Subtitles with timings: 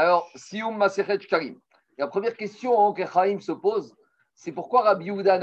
[0.00, 1.58] Alors, Sioum Maseret Shkarim.
[1.98, 3.96] La première question que Chaim se pose,
[4.32, 5.40] c'est pourquoi Rabbi Yehuda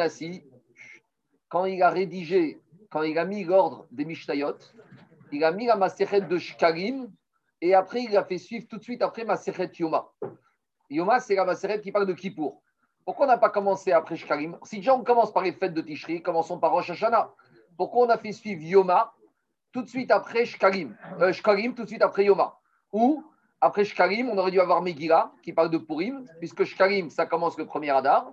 [1.50, 4.56] quand il a rédigé, quand il a mis l'ordre des Mishnayot,
[5.34, 7.12] il a mis la Maseret de Shkarim
[7.60, 10.10] et après il a fait suivre tout de suite après Maseret Yoma.
[10.90, 12.62] Yoma, c'est la Maseret qui parle de Kippour.
[13.04, 14.58] Pourquoi on n'a pas commencé après Shkarim?
[14.64, 17.30] Si déjà on commence par les fêtes de Tishri, commençons par Rosh Hashanah.
[17.76, 19.14] Pourquoi on a fait suivre Yoma
[19.74, 20.96] tout de suite après Shkarim?
[21.20, 21.34] Euh,
[21.76, 22.58] tout de suite après Yoma?
[22.94, 23.22] Ou
[23.66, 27.58] après Shkarim, on aurait dû avoir Megillah qui parle de Purim, puisque Shkarim, ça commence
[27.58, 28.32] le premier Adar.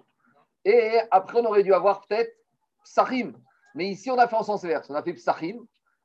[0.67, 2.37] Et après, on aurait dû avoir peut-être
[2.85, 3.33] Psachim.
[3.75, 4.91] Mais ici, on a fait en sens inverse.
[4.91, 5.65] On a fait Psachim.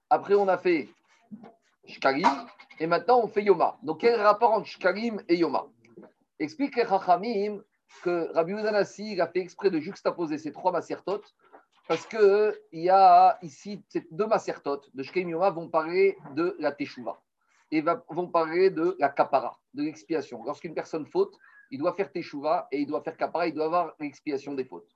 [0.09, 0.87] Après, on a fait
[1.85, 2.47] Shkarim.
[2.79, 3.77] Et maintenant, on fait Yoma.
[3.83, 5.65] Donc, quel rapport entre Shkarim et Yoma?
[6.39, 7.61] Explique les Chachamim
[8.03, 11.35] que Rabbi Udanassi a fait exprès de juxtaposer ces trois macertotes
[11.89, 16.71] parce qu'il y a ici ces deux macertotes de et Yoma vont parler de la
[16.71, 17.19] Teshuvah
[17.71, 20.43] et vont parler de la kapara, de l'expiation.
[20.45, 21.35] Lorsqu'une personne faute,
[21.69, 24.95] il doit faire teshuva et il doit faire kapara, il doit avoir l'expiation des fautes.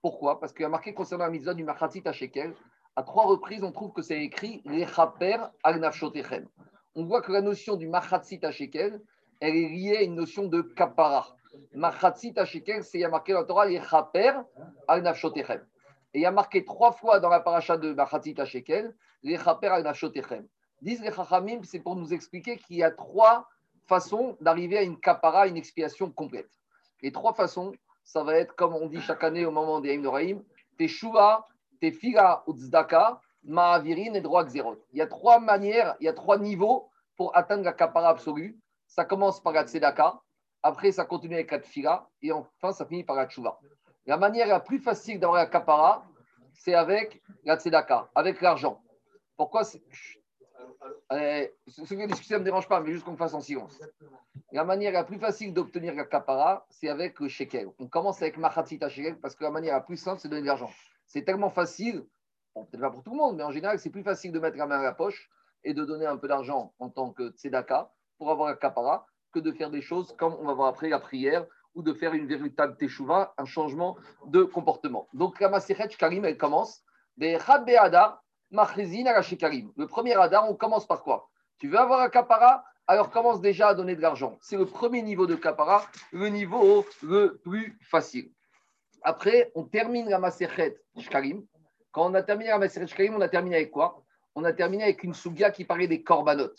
[0.00, 0.40] Pourquoi?
[0.40, 2.54] Parce qu'il y a marqué concernant la mitzvah du machatzit à shekel,
[2.96, 5.90] à trois reprises, on trouve que c'est écrit lechaper al.
[6.94, 9.00] On voit que la notion du machatzit à shekel,
[9.40, 11.34] elle est liée à une notion de kapara.
[11.74, 14.32] Machatzit à shekel, c'est il y a marqué dans la Torah lechaper
[14.88, 15.06] al.
[16.14, 19.68] Et il y a marqué trois fois dans la paracha de machatzit à shekel, lechaper
[19.68, 19.84] al.
[20.82, 23.48] Disent les Chachamim, c'est pour nous expliquer qu'il y a trois
[23.86, 26.50] façons d'arriver à une kapara, une expiation complète.
[27.02, 30.02] Les trois façons, ça va être comme on dit chaque année au moment des Haïm
[30.02, 30.42] Noraïm,
[30.76, 31.46] Teshuva,
[31.80, 34.84] Tefila ou Tzedaka, Ma'avirin et droit Xerot.
[34.92, 38.58] Il y a trois manières, il y a trois niveaux pour atteindre la kapara absolue.
[38.88, 40.20] Ça commence par la Tzedaka,
[40.64, 43.56] après ça continue avec la Tefila et enfin ça finit par la Tshuva.
[44.06, 46.04] La manière la plus facile d'avoir la kapara,
[46.54, 48.82] c'est avec la Tzedaka, avec l'argent.
[49.36, 49.62] Pourquoi
[51.12, 53.78] euh, ce que discuter ne me dérange pas, mais juste qu'on fasse en silence.
[54.52, 57.68] La manière la plus facile d'obtenir la kapara, c'est avec le shekel.
[57.78, 60.42] On commence avec machatzita shekel parce que la manière la plus simple, c'est de donner
[60.42, 60.70] de l'argent.
[61.06, 62.04] C'est tellement facile,
[62.54, 64.66] peut-être pas pour tout le monde, mais en général, c'est plus facile de mettre la
[64.66, 65.30] main à la poche
[65.64, 69.38] et de donner un peu d'argent en tant que tzedaka pour avoir la kapara que
[69.38, 72.26] de faire des choses comme on va voir après la prière ou de faire une
[72.26, 75.08] véritable teshuva, un changement de comportement.
[75.14, 76.82] Donc la Masechet Karim, elle commence.
[77.16, 77.36] Des
[78.52, 81.30] le premier radar, on commence par quoi?
[81.58, 84.36] Tu veux avoir un kapara Alors commence déjà à donner de l'argent.
[84.42, 88.30] C'est le premier niveau de kapara, le niveau le plus facile.
[89.02, 91.44] Après, on termine la Maserhet Shkarim.
[91.92, 94.04] Quand on a terminé la Maserhet Shkarim, on a terminé avec quoi?
[94.34, 96.52] On a terminé avec une sugia qui parlait des korbanot.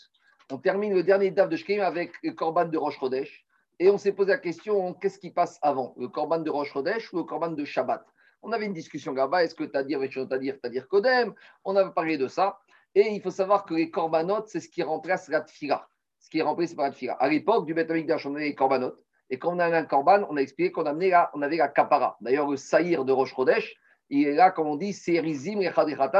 [0.50, 3.44] On termine le dernier étape de Shkarim avec le korban de Rosh Chodesh.
[3.78, 5.94] Et on s'est posé la question qu'est-ce qui passe avant?
[5.96, 8.04] Le korban de Rosh Chodesh ou le korban de Shabbat?
[8.44, 9.44] On avait une discussion là-bas.
[9.44, 9.96] Est-ce que tu as dit
[10.28, 11.34] Tadir, dire Kodem?
[11.64, 12.58] On avait parlé de ça.
[12.94, 15.88] Et il faut savoir que les korbanot, c'est ce qui remplace la tfila.
[16.20, 17.14] Ce qui est remplacé par la tfila.
[17.14, 18.94] À l'époque du Beth on avait les korbanot.
[19.30, 21.68] Et quand on avait un korban, on a expliqué qu'on avait la, on avait la
[21.68, 22.16] kapara.
[22.20, 23.74] D'ailleurs, le saïr de Rosh Chodesh,
[24.10, 25.72] il est là, comme on dit, Serizim, les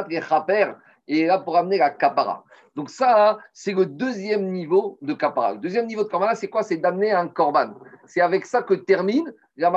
[0.09, 0.72] les chaper,
[1.06, 2.45] il est là pour amener la kapara.
[2.75, 5.53] Donc ça, hein, c'est le deuxième niveau de kapara.
[5.53, 6.62] Le deuxième niveau de kapara, c'est quoi?
[6.62, 7.75] C'est d'amener un korban.
[8.06, 9.71] C'est avec ça que termine la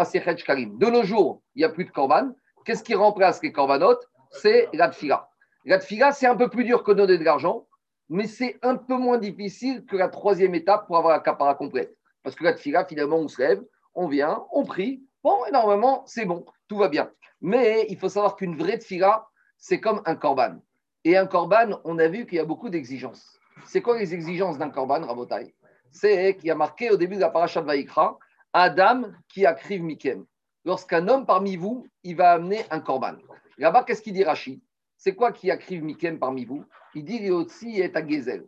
[0.45, 0.77] Karim.
[0.77, 2.31] De nos jours, il n'y a plus de korban.
[2.65, 3.97] Qu'est-ce qui remplace les korbanot
[4.31, 5.29] C'est la tfila.
[5.65, 7.67] La tfila, c'est un peu plus dur que donner de l'argent,
[8.09, 11.95] mais c'est un peu moins difficile que la troisième étape pour avoir la capara complète.
[12.23, 13.61] Parce que la tfila, finalement, on se lève,
[13.93, 15.03] on vient, on prie.
[15.23, 17.11] Bon, et normalement, c'est bon, tout va bien.
[17.41, 19.27] Mais il faut savoir qu'une vraie tfila,
[19.57, 20.59] c'est comme un korban.
[21.03, 23.39] Et un korban, on a vu qu'il y a beaucoup d'exigences.
[23.65, 25.55] C'est quoi les exigences d'un korban, Rabotai?
[25.91, 28.17] C'est qu'il y a marqué au début de la paracha de Vaikra,
[28.53, 30.25] Adam qui a crive Mikem.
[30.65, 33.15] Lorsqu'un homme parmi vous, il va amener un korban.
[33.57, 34.59] Là-bas, qu'est-ce qu'il dit Rachid
[34.97, 36.65] C'est quoi qui a crive Mikem parmi vous?
[36.93, 38.45] Il dit aussi est à Gezel.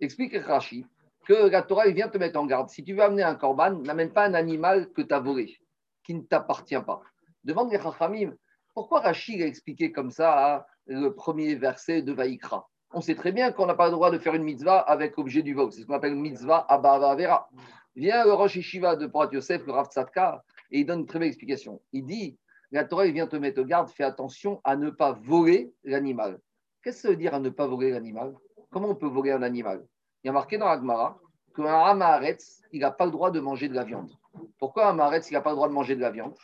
[0.00, 0.86] Explique Rachid
[1.26, 2.68] que la Torah vient te mettre en garde.
[2.68, 5.58] Si tu veux amener un korban, n'amène pas un animal que tu as volé,
[6.04, 7.02] qui ne t'appartient pas.
[7.44, 8.34] Demande les Chachamim,
[8.74, 13.52] pourquoi Rachid a expliqué comme ça le premier verset de Vaïkra On sait très bien
[13.52, 15.72] qu'on n'a pas le droit de faire une mitzvah avec objet du vol.
[15.72, 17.48] C'est ce qu'on appelle mitzvah Abba Vera.
[17.96, 21.18] Vient le Rosh Yeshiva de Porat Yosef, le Rav Tzadka, et il donne une très
[21.18, 21.82] belle explication.
[21.92, 22.38] Il dit
[22.70, 26.40] la Torah vient te mettre au garde, fais attention à ne pas voler l'animal.
[26.82, 28.34] Qu'est-ce que ça veut dire à ne pas voler l'animal?
[28.70, 29.84] Comment on peut voler un animal?
[30.24, 31.18] Il y a marqué dans l'Agmara
[31.54, 34.10] qu'un Hamaretz, il n'a pas le droit de manger de la viande.
[34.58, 36.34] Pourquoi un Hamaretz, il n'a pas le droit de manger de la viande?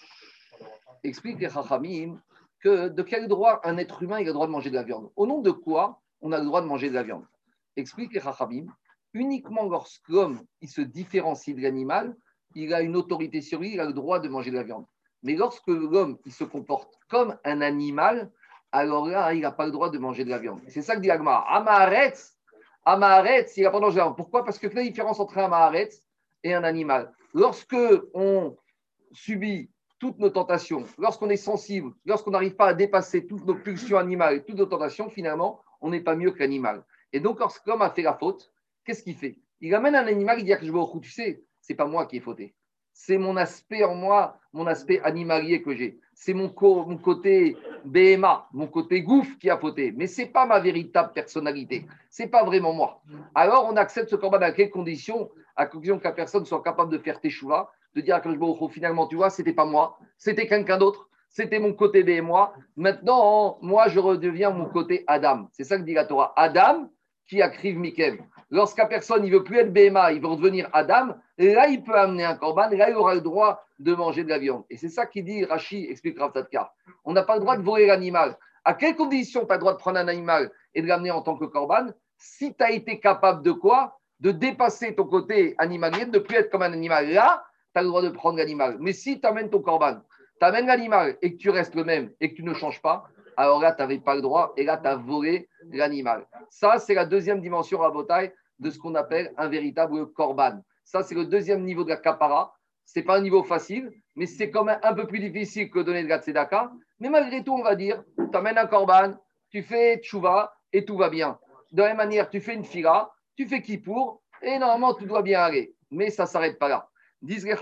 [1.04, 2.20] Explique les Chachamim
[2.60, 4.82] que de quel droit un être humain il a le droit de manger de la
[4.82, 7.24] viande Au nom de quoi on a le droit de manger de la viande?
[7.76, 8.66] Explique les Chachamim
[9.14, 12.16] uniquement lorsque l'homme il se différencie de l'animal,
[12.54, 14.86] il a une autorité sur lui, il a le droit de manger de la viande.
[15.22, 18.30] Mais lorsque l'homme il se comporte comme un animal,
[18.72, 20.60] alors là, il n'a pas le droit de manger de la viande.
[20.68, 21.50] C'est ça que dit Agmar.
[21.50, 22.36] Amaharetz,
[22.84, 24.16] Amaharetz, il n'a pas de viande.
[24.16, 24.44] Pourquoi?
[24.44, 26.02] Parce que la différence entre un Amaharetz
[26.42, 27.12] et un animal.
[27.34, 27.76] Lorsque
[28.14, 28.56] on
[29.12, 33.98] subit toutes nos tentations, lorsqu'on est sensible, lorsqu'on n'arrive pas à dépasser toutes nos pulsions
[33.98, 36.84] animales et toutes nos tentations, finalement, on n'est pas mieux que l'animal.
[37.12, 38.52] Et donc, lorsque l'homme a fait la faute,
[38.84, 39.38] qu'est-ce qu'il fait?
[39.60, 42.20] Il amène un animal, il dit à je tu sais, c'est pas moi qui ai
[42.20, 42.54] fauté.
[42.92, 46.00] C'est mon aspect en moi, mon aspect animalier que j'ai.
[46.14, 49.92] C'est mon, côté BMA, mon côté gouffre qui a fauté.
[49.96, 51.86] Mais ce n'est pas ma véritable personnalité.
[52.10, 53.00] Ce n'est pas vraiment moi.
[53.36, 56.90] Alors, on accepte ce combat dans quelles conditions À condition que la personne soit capable
[56.90, 60.78] de faire teshuva, de dire à Baruch finalement, tu vois, c'était pas moi, c'était quelqu'un
[60.78, 62.54] d'autre, c'était mon côté B moi.
[62.76, 65.48] Maintenant, moi, je redeviens mon côté Adam.
[65.52, 66.32] C'est ça que dit la Torah.
[66.36, 66.90] Adam
[67.28, 68.18] qui a crive Mikem.
[68.50, 71.94] Lorsqu'à personne, il veut plus être BMA, il veut redevenir Adam, et là, il peut
[71.94, 74.64] amener un corban, là, il aura le droit de manger de la viande.
[74.70, 76.32] Et c'est ça qui dit Rashi, explique Rav
[77.04, 78.38] On n'a pas le droit de voler l'animal.
[78.64, 81.36] À quelles conditions pas le droit de prendre un animal et de l'amener en tant
[81.36, 83.98] que corban Si tu as été capable de quoi?
[84.20, 87.10] De dépasser ton côté animalier, de ne plus être comme un animal.
[87.10, 88.76] Là, tu as le droit de prendre l'animal.
[88.80, 90.00] Mais si tu amènes ton corban,
[90.40, 93.04] tu amènes l'animal et que tu restes le même et que tu ne changes pas,
[93.36, 96.26] alors là, tu n'avais pas le droit et là, tu as volé l'animal.
[96.50, 100.60] Ça, c'est la deuxième dimension à Botaï de ce qu'on appelle un véritable corban.
[100.84, 102.52] Ça, c'est le deuxième niveau de la kapara.
[102.84, 105.78] Ce n'est pas un niveau facile, mais c'est quand même un peu plus difficile que
[105.78, 106.72] donner le gatsedaka.
[106.98, 109.14] Mais malgré tout, on va dire, tu amènes un korban,
[109.50, 111.38] tu fais tchouva et tout va bien.
[111.70, 115.22] De la même manière, tu fais une fila, tu fais kippour et normalement, tout doit
[115.22, 115.74] bien aller.
[115.90, 116.88] Mais ça ne s'arrête pas là.
[117.20, 117.54] Disent les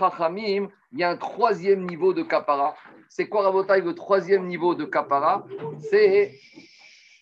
[0.91, 2.75] il y a un troisième niveau de kapara.
[3.09, 5.45] C'est quoi, Rabotai, le troisième niveau de kapara?
[5.89, 6.39] C'est,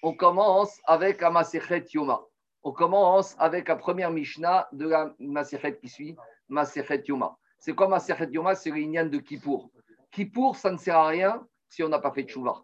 [0.04, 1.32] on commence avec la
[1.94, 2.22] Yoma.
[2.64, 6.16] On commence avec la première Mishnah de la Masechet qui suit,
[6.50, 7.38] Masechet Yoma.
[7.58, 8.56] C'est quoi Masechet Yoma?
[8.56, 9.70] C'est le de Kippour.
[10.12, 12.64] Kippour, ça ne sert à rien si on n'a pas fait de Tshuva.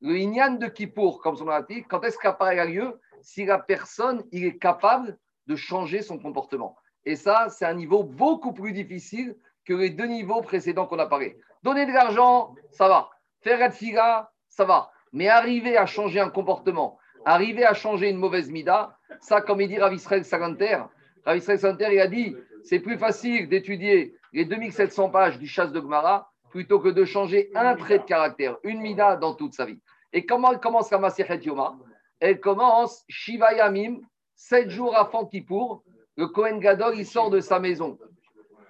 [0.00, 3.00] Le Inyan de Kippour, comme son nom dit, quand est-ce qu'apparaît a lieu?
[3.24, 6.76] Si la personne est capable de changer son comportement.
[7.06, 11.06] Et ça, c'est un niveau beaucoup plus difficile que les deux niveaux précédents qu'on a
[11.06, 11.38] parlé.
[11.62, 13.10] Donner de l'argent, ça va.
[13.40, 14.90] Faire un fila, ça va.
[15.12, 19.68] Mais arriver à changer un comportement, arriver à changer une mauvaise mida, ça, comme il
[19.68, 20.78] dit Rav Israël Saganter,
[21.24, 25.80] Rav Saganter, il a dit c'est plus facile d'étudier les 2700 pages du chasse de
[25.80, 29.80] Gmara plutôt que de changer un trait de caractère, une mida dans toute sa vie.
[30.12, 31.76] Et comment elle commence la Masechet Yoma?
[32.24, 34.00] Elle commence Shiva Yamim,
[34.34, 35.84] sept jours avant Kippour,
[36.16, 37.98] le Kohen Gadol, il sort de sa maison.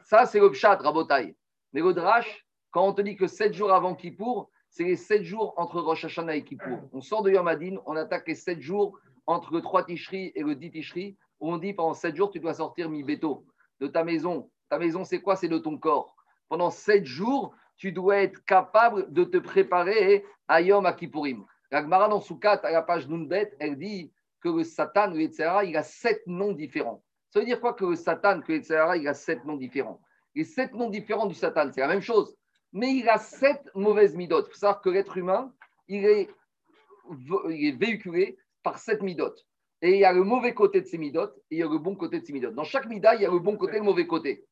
[0.02, 1.36] Ça, c'est le Pshat, Rabotai.
[1.72, 5.22] Mais le Drash, quand on te dit que sept jours avant Kippour, c'est les sept
[5.22, 6.80] jours entre Rosh Hashanah et Kippour.
[6.92, 7.48] On sort de Yom
[7.86, 11.56] on attaque les sept jours entre le 3 Tishri et le 10 Tishri, où on
[11.56, 13.46] dit pendant sept jours, tu dois sortir mi béto
[13.78, 14.50] de ta maison.
[14.68, 15.36] Ta maison, c'est quoi?
[15.36, 16.16] C'est de ton corps.
[16.48, 21.46] Pendant sept jours, tu dois être capable de te préparer à Yom Kippourim.
[21.74, 25.22] La Gemara dans Soukat, à la page Nunbet, elle dit que le Satan, le
[25.66, 27.02] il a sept noms différents.
[27.30, 28.52] Ça veut dire quoi que le Satan, que
[28.96, 30.00] il a sept noms différents?
[30.36, 32.36] Les sept noms différents du Satan, c'est la même chose.
[32.72, 34.46] Mais il a sept mauvaises midotes.
[34.46, 35.52] Il faut savoir que l'être humain,
[35.88, 36.30] il est,
[37.50, 39.44] il est véhiculé par sept midotes.
[39.82, 41.78] Et il y a le mauvais côté de ces midotes et il y a le
[41.78, 42.54] bon côté de ces midotes.
[42.54, 44.46] Dans chaque mida, il y a le bon côté et le mauvais côté.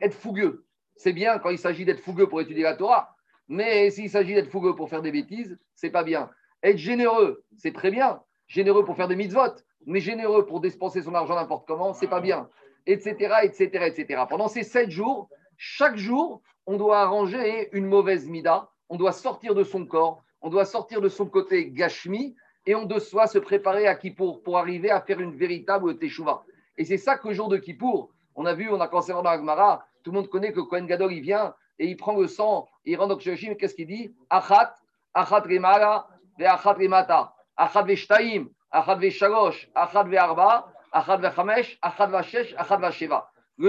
[0.00, 0.66] Être fougueux,
[0.96, 3.14] c'est bien quand il s'agit d'être fougueux pour étudier la Torah.
[3.46, 6.28] Mais s'il s'agit d'être fougueux pour faire des bêtises, c'est pas bien.
[6.62, 8.20] Être généreux, c'est très bien.
[8.46, 9.54] Généreux pour faire des mitzvot,
[9.86, 12.48] mais généreux pour dépenser son argent n'importe comment, c'est pas bien.
[12.86, 14.22] Etc., etc., etc.
[14.28, 19.54] Pendant ces sept jours, chaque jour, on doit arranger une mauvaise mida, on doit sortir
[19.54, 22.34] de son corps, on doit sortir de son côté gashmi,
[22.66, 26.44] et on doit se préparer à Kippour pour arriver à faire une véritable teshuva.
[26.76, 29.24] Et c'est ça que le jour de Kippour, on a vu, on a commencé dans
[29.24, 32.68] Agmara, tout le monde connaît que Kohen Gadol, il vient et il prend le sang,
[32.84, 34.14] il rentre dans le qu'est-ce qu'il dit?
[34.28, 34.74] Achat,
[35.14, 36.08] Achat Remara,
[36.40, 36.46] le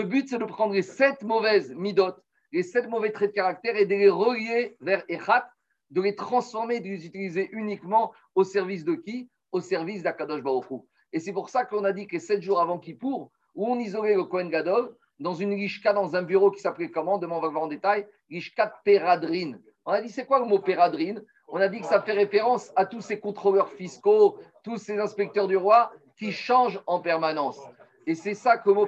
[0.04, 3.88] but, c'est de prendre les sept mauvaises midotes, les sept mauvais traits de caractère et
[3.88, 5.50] de les relier vers Echat,
[5.90, 9.32] de les transformer, de les utiliser uniquement au service de qui?
[9.52, 10.88] Au service d'Akadosh Baruchou.
[11.12, 14.14] Et c'est pour ça qu'on a dit que sept jours avant Kippour, où on isolait
[14.14, 17.18] le Kohen Gadol, dans une Lishka, dans un bureau qui s'appelait comment?
[17.18, 18.06] Demain, on va voir en détail.
[18.30, 19.60] Lishka Peradrine.
[19.86, 21.26] On a dit, c'est quoi le mot Peradrine?
[21.52, 25.48] On a dit que ça fait référence à tous ces contrôleurs fiscaux, tous ces inspecteurs
[25.48, 27.60] du roi qui changent en permanence.
[28.06, 28.86] Et c'est ça que le mot,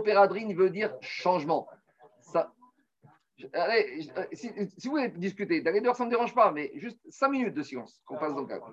[0.00, 1.68] péradrine, veut dire changement.
[2.20, 2.52] Ça,
[4.32, 4.48] si,
[4.84, 8.00] vous voulez discuter, d'ailleurs, ça ne me dérange pas, mais juste cinq minutes de silence
[8.06, 8.72] qu'on passe dans le cadre.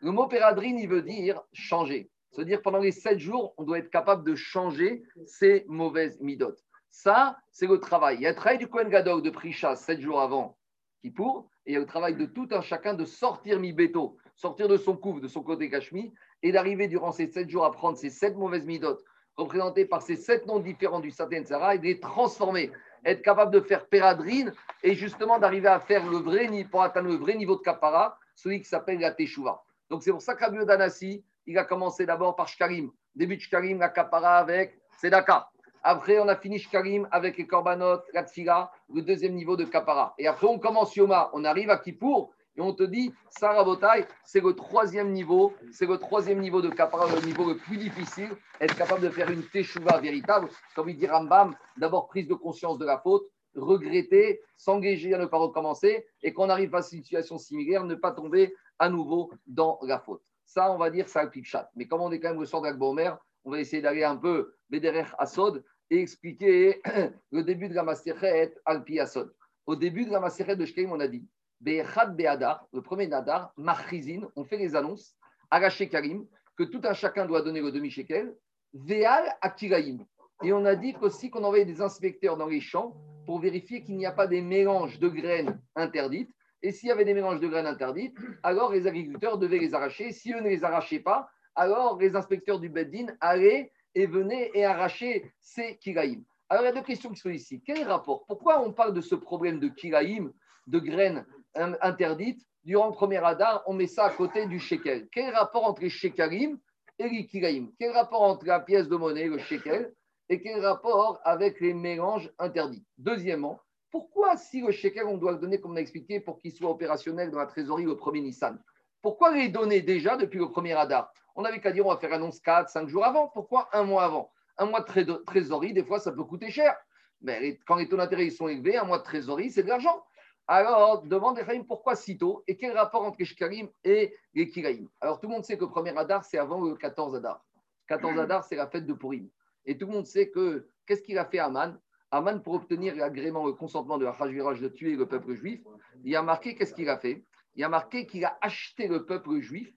[0.00, 2.10] Le mot péradrine, veut dire changer.
[2.30, 6.62] C'est-à-dire pendant les sept jours, on doit être capable de changer ces mauvaises midotes.
[6.90, 8.16] Ça, c'est le travail.
[8.16, 10.56] Il y a le travail du Kohen Gadol de Prisha sept jours avant
[11.02, 14.16] Kippour, Et il y a le travail de tout un chacun de sortir mi béto,
[14.34, 16.10] sortir de son couvre, de son côté cachemire,
[16.42, 19.04] et d'arriver durant ces sept jours à prendre ces sept mauvaises midotes,
[19.36, 22.72] représentées par ces sept noms différents du Satan Sarah, et de les transformer,
[23.04, 24.52] être capable de faire péradrine,
[24.82, 28.60] et justement d'arriver à faire le vrai, pour atteindre le vrai niveau de kapara, celui
[28.60, 29.62] qui s'appelle la Teshuvah.
[29.90, 32.90] Donc c'est pour ça qu'Abiyo Danassi, il a commencé d'abord par Shkarim.
[33.14, 35.48] Début de Shkarim, la kapara avec Sedaka.
[35.82, 40.14] Après, on a fini Shkarim avec les Korbanot, la Tfila, le deuxième niveau de kapara.
[40.18, 44.04] Et après, on commence Yoma, on arrive à Kippour, et on te dit, Sarah Botaï,
[44.24, 48.30] c'est le troisième niveau, c'est le troisième niveau de kapara, le niveau le plus difficile,
[48.60, 52.76] être capable de faire une teshuva véritable, comme il dit Rambam, d'abord prise de conscience
[52.78, 57.38] de la faute, regretter, s'engager à ne pas recommencer, et qu'on arrive à une situation
[57.38, 60.22] similaire, ne pas tomber à nouveau dans la faute.
[60.44, 61.70] Ça, on va dire, ça le chat.
[61.76, 63.12] Mais comme on est quand même le sort d'Agbomer,
[63.44, 66.80] on va essayer d'aller un peu Bederech Asod et expliquer
[67.30, 69.34] le début de la Maserhet Alpi Asod.
[69.66, 71.26] Au début de la Maserhet de Shkeim, on a dit
[71.60, 75.16] Be'echad Be'adar, le premier Nadar, Machrizin, on fait les annonces
[75.50, 78.34] à la que tout un chacun doit donner le demi-shekel,
[78.74, 79.98] Ve'al Akiraim.
[80.42, 83.96] Et on a dit aussi qu'on envoyait des inspecteurs dans les champs pour vérifier qu'il
[83.96, 86.30] n'y a pas des mélanges de graines interdites.
[86.62, 90.12] Et s'il y avait des mélanges de graines interdites, alors les agriculteurs devaient les arracher.
[90.12, 94.64] Si eux ne les arrachaient pas, alors les inspecteurs du Beddin allaient et venaient et
[94.64, 96.24] arrachaient ces kiraïm.
[96.48, 97.60] Alors il y a deux questions qui sont ici.
[97.66, 98.24] Quel rapport?
[98.26, 100.32] Pourquoi on parle de ce problème de kiraïm,
[100.66, 102.40] de graines interdites?
[102.64, 105.08] Durant le premier radar, on met ça à côté du shekel.
[105.10, 106.58] Quel rapport entre les shekalim
[106.98, 107.72] et les kiraïm?
[107.78, 109.92] Quel rapport entre la pièce de monnaie, le shekel,
[110.28, 112.84] et quel rapport avec les mélanges interdits?
[112.98, 113.60] Deuxièmement,
[113.90, 116.68] pourquoi, si le shekel, on doit le donner, comme on a expliqué, pour qu'il soit
[116.70, 118.62] opérationnel dans la trésorerie le premier Nissan?
[119.00, 122.12] Pourquoi les donner déjà depuis le premier radar On avait qu'à dire on va faire
[122.12, 123.28] annonce 4, 5 jours avant.
[123.28, 124.32] Pourquoi un mois avant?
[124.58, 126.76] Un mois de trésorerie, des fois, ça peut coûter cher.
[127.22, 130.04] Mais quand les taux d'intérêt sont élevés, un mois de trésorerie, c'est de l'argent.
[130.48, 134.88] Alors, demande les pourquoi si tôt et quel rapport entre les shkarim et les kiraïm
[135.00, 137.46] Alors, tout le monde sait que le premier radar, c'est avant le 14 Adar.
[137.86, 139.28] 14 Adar, c'est la fête de Purim.
[139.64, 141.78] Et tout le monde sait que qu'est-ce qu'il a fait Aman
[142.10, 145.60] Aman, pour obtenir l'agrément, le consentement de Achashverosh de tuer le peuple juif,
[146.02, 147.24] il a marqué qu'est-ce qu'il a fait?
[147.54, 149.72] Il a marqué qu'il a acheté le peuple juif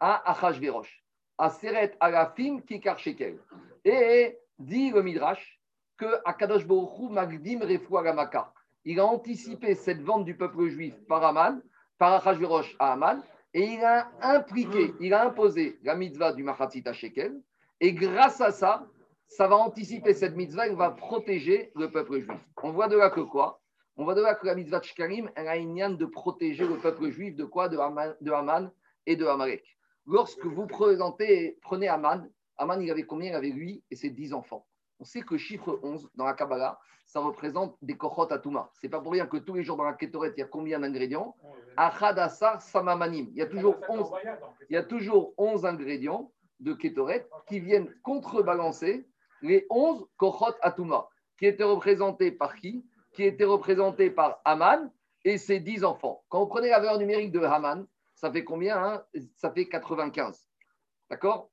[0.00, 1.04] à Achashverosh,
[1.38, 3.38] à Seret Alafim Kikar Shekel.
[3.84, 5.60] Et dit le Midrash
[5.96, 8.52] que Akadosh Baruch Magdim Gamaka.
[8.84, 11.60] Il a anticipé cette vente du peuple juif par Aman,
[11.98, 13.22] par Achashverosh à Aman,
[13.54, 17.40] et il a impliqué, il a imposé la mitzvah du Machatzit Shekel.
[17.80, 18.86] Et grâce à ça,
[19.28, 22.40] ça va anticiper cette mitzvah, elle va protéger le peuple juif.
[22.62, 23.60] On voit de là que quoi?
[23.96, 26.78] On voit de là que la mitzvah de Shkarim, elle a une de protéger le
[26.78, 27.68] peuple juif de quoi?
[27.68, 28.70] De Haman,
[29.06, 29.77] et de Amalek.
[30.10, 33.28] Lorsque vous présentez, prenez Haman, Haman, il avait combien?
[33.28, 34.66] Il avait lui et ses dix enfants.
[35.00, 38.70] On sait que chiffre 11 dans la Kabbalah, ça représente des kochot atuma.
[38.80, 40.78] C'est pas pour rien que tous les jours dans la Ketoret, il y a combien
[40.80, 41.36] d'ingrédients?
[42.58, 43.28] Samamanim.
[43.32, 44.10] Il y a toujours 11,
[44.70, 49.06] il y a toujours 11 ingrédients de Ketoret qui viennent contrebalancer
[49.42, 51.06] les 11 Kochot Atuma,
[51.38, 52.82] qui étaient représentés par qui?
[53.12, 54.90] Qui étaient représentés par Haman
[55.24, 56.24] et ses 10 enfants.
[56.30, 57.86] Quand vous prenez la valeur numérique de Haman,
[58.18, 59.04] ça fait combien hein?
[59.36, 60.44] Ça fait 95.
[61.08, 61.52] D'accord?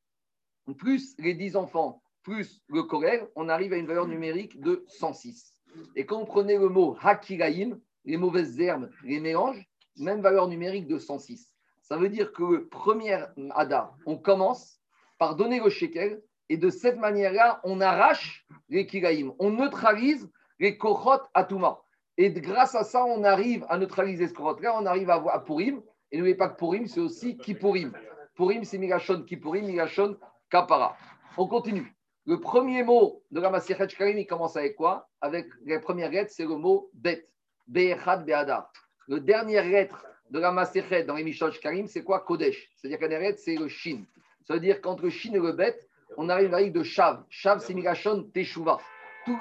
[0.79, 5.61] Plus les 10 enfants, plus le Korel, on arrive à une valeur numérique de 106.
[5.95, 9.63] Et quand vous prenez le mot Hakiraim, les mauvaises herbes, les mélanges,
[9.97, 11.53] même valeur numérique de 106.
[11.83, 14.79] Ça veut dire que le premier Ada, on commence
[15.19, 20.79] par donner le shekel et de cette manière-là, on arrache les kiraïm, on neutralise les
[20.79, 21.79] kochot atuma.
[22.17, 25.83] Et grâce à ça, on arrive à neutraliser ce kochot-là, on arrive à, à Purim.
[26.11, 27.93] Et n'oubliez pas que Purim, c'est aussi Kippurim.
[28.35, 30.17] Purim, c'est Migashon Kippurim, Migashon
[30.49, 30.95] Kapara.
[31.37, 31.95] On continue.
[32.27, 35.07] Le premier mot de la Masechet Shkarim, il commence avec quoi?
[35.21, 37.23] Avec la première lettre, c'est le mot Bet.
[37.67, 38.71] Be'echad Be'adar.
[39.07, 42.21] Le dernier lettre de la Masechet dans les Mishot Shkarim, c'est quoi?
[42.21, 42.69] Kodesh.
[42.75, 44.03] C'est-à-dire la lettre, c'est le Shin.
[44.47, 45.77] Ça veut dire qu'entre Shin et le Bet,
[46.17, 47.23] on arrive à de Shav.
[47.29, 48.79] Shav, c'est Migashon Teshuva.
[49.25, 49.37] Tout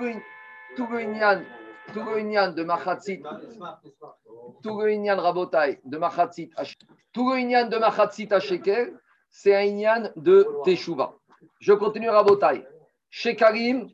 [0.90, 1.63] le
[2.18, 3.22] Inyan de Machatzit,
[4.62, 6.50] tout le Inyan Rabotai de Machatzit,
[7.12, 8.98] tout le Inyan de Machatzit à Shekel,
[9.30, 11.14] c'est un Inyan de Teshuva.
[11.60, 12.64] Je continue Rabotai.
[13.10, 13.88] Shekalim,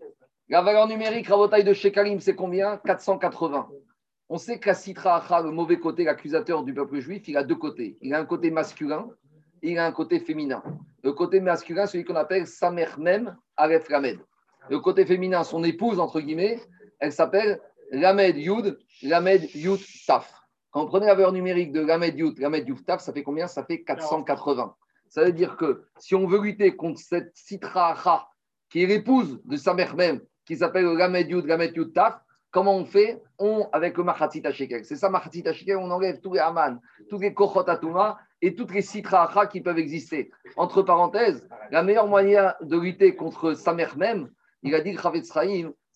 [0.48, 2.78] la valeur numérique Rabotai de Shekalim, c'est combien?
[2.78, 3.68] 480.
[4.28, 7.98] On sait qu'à Sitra le mauvais côté, l'accusateur du peuple juif, il a deux côtés.
[8.00, 9.08] Il a un côté masculin
[9.62, 10.62] il a un côté féminin.
[11.02, 14.18] Le côté masculin, celui qu'on appelle sa mère même, Aref Ramed.
[14.68, 16.60] Le côté féminin, son épouse, entre guillemets,
[16.98, 20.32] elle s'appelle Lamed Yud, Lamed Yud Taf.
[20.70, 23.46] Quand on prenait la valeur numérique de Lamed Yud, Lamed Yud Taf, ça fait combien?
[23.46, 24.74] Ça fait 480.
[25.08, 28.30] Ça veut dire que si on veut lutter contre cette Sitra
[28.68, 32.20] qui est l'épouse de sa mère même, qui s'appelle Lamed Yud, Lamed Yud Taf,
[32.50, 33.22] Comment on fait?
[33.38, 34.84] On, avec le Machatzit Shekel.
[34.84, 38.74] C'est ça, Machatzit Shekel, on enlève tous les Aman, tous les Kochot Atuma et toutes
[38.74, 40.32] les Sitra qui peuvent exister.
[40.56, 44.30] Entre parenthèses, la meilleure moyen de lutter contre Samer même,
[44.62, 45.30] il a dit Chavetz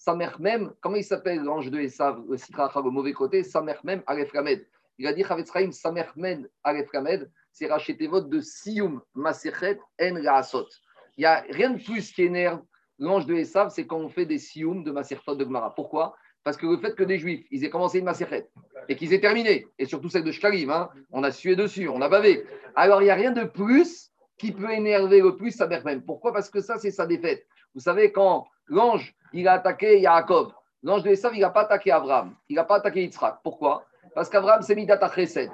[0.04, 3.76] Chaim, Samer même, comment il s'appelle l'ange de Esav, le Sitra le mauvais côté Samer
[3.84, 4.66] même, Aleph Kamed.
[4.98, 9.78] Il a dit Chavetz Chaim, Samer même, Aleph Kamed, c'est racheter votre de Siyum Maserhet
[10.00, 10.68] En Raasot.
[11.16, 12.62] Il n'y a rien de plus qui énerve
[12.98, 15.74] l'ange de Esav, c'est quand on fait des Siyum de Maserhet de Gmara.
[15.74, 16.14] Pourquoi?
[16.42, 18.50] Parce que le fait que des juifs, ils aient commencé une macérette
[18.88, 22.02] et qu'ils aient terminé, et surtout celle de Shkalim, hein, on a sué dessus, on
[22.02, 22.44] a bavé.
[22.76, 26.02] Alors il n'y a rien de plus qui peut énerver le plus sa mère même.
[26.02, 26.32] Pourquoi?
[26.34, 27.46] Parce que ça, c'est sa défaite.
[27.74, 31.90] Vous savez, quand l'ange, il a attaqué Yaakov, l'ange de Esav, il n'a pas attaqué
[31.90, 33.38] Abraham, il n'a pas attaqué Yitzhak.
[33.42, 33.84] Pourquoi?
[34.14, 35.50] Parce qu'Abraham, c'est Midat Chesed.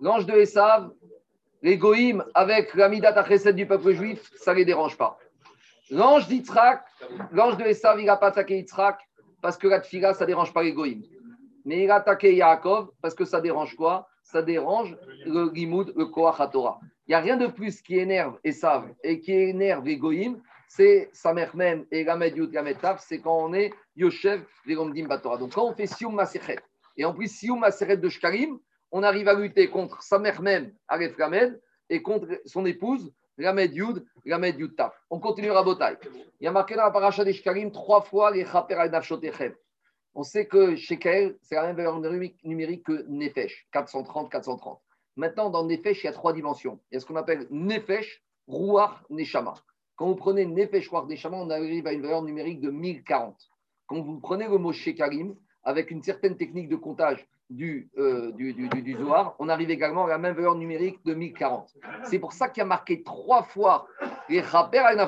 [0.00, 0.90] L'ange de Esav,
[1.62, 1.78] les
[2.34, 5.18] avec la Midat Chesed du peuple juif, ça ne les dérange pas.
[5.90, 6.84] L'ange d'Yitzhak,
[7.30, 8.98] l'ange de Esav, il n'a pas attaqué Yitzhak,
[9.42, 10.74] parce que la tfila, ça ne dérange pas les
[11.64, 14.08] Mais il a attaqué Yaakov parce que ça dérange quoi?
[14.22, 16.36] Ça dérange le limoud, le koach.
[17.06, 19.98] Il n'y a rien de plus qui énerve Esav et qui énerve les
[20.68, 25.38] c'est Samer même et Gamed Yud Gamed Taf, c'est quand on est Yoshev Vegomdim Batora.
[25.38, 26.58] Donc quand on fait Sium Masechet,
[26.96, 28.58] et en plus Sium Masechet de Shkarim,
[28.92, 31.60] on arrive à lutter contre Samer même, Aref Gamed,
[31.90, 34.92] et contre son épouse, Ramed Yud, Ramed Yud Taf.
[35.10, 35.96] On continue à Botaï.
[36.40, 39.56] Il y a marqué dans la paracha des Shkarim trois fois les Chaper al
[40.14, 42.00] On sait que chez Kael, c'est la même valeur
[42.44, 44.80] numérique que Nefesh, 430, 430.
[45.16, 46.78] Maintenant, dans Nefesh, il y a trois dimensions.
[46.90, 49.54] Il y a ce qu'on appelle Nefesh, Ruach, Neshama.
[49.98, 53.36] Quand vous prenez Nefesh, Ruach, Neshama, on arrive à une valeur numérique de 1040.
[53.88, 58.54] Quand vous prenez le mot Shekarim, avec une certaine technique de comptage du, euh, du,
[58.54, 61.74] du, du, Zohar, on arrive également à la même valeur numérique de 1040.
[62.04, 63.88] C'est pour ça qu'il y a marqué trois fois
[64.28, 65.04] les Chaper al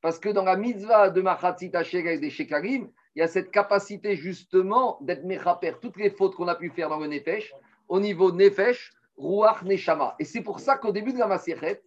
[0.00, 4.16] parce que dans la mitzvah de Machatzit et des Shekarim, il y a cette capacité
[4.16, 7.52] justement d'être Mechaper, toutes les fautes qu'on a pu faire dans le Nefesh,
[7.88, 10.14] au niveau Nefesh, Ruach, Neshama.
[10.18, 11.82] Et c'est pour ça qu'au début de la Masechet,